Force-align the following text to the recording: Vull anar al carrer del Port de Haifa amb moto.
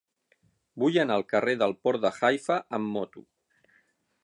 Vull 0.83 0.97
anar 1.01 1.17
al 1.19 1.25
carrer 1.33 1.53
del 1.63 1.77
Port 1.87 2.03
de 2.07 2.13
Haifa 2.31 2.59
amb 2.79 2.93
moto. 2.97 3.27